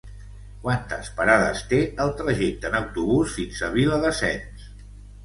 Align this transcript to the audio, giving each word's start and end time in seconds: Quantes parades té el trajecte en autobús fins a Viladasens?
Quantes 0.61 1.09
parades 1.19 1.61
té 1.73 1.81
el 2.05 2.13
trajecte 2.21 2.71
en 2.71 2.79
autobús 2.79 3.37
fins 3.37 3.61
a 3.61 3.71
Viladasens? 3.77 4.65